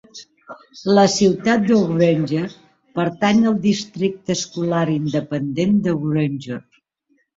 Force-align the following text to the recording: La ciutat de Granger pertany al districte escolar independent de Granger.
La 0.99 1.03
ciutat 1.15 1.67
de 1.71 1.77
Granger 1.91 2.45
pertany 3.01 3.45
al 3.51 3.61
districte 3.69 4.37
escolar 4.37 4.83
independent 4.95 5.77
de 5.89 5.99
Granger. 6.07 6.63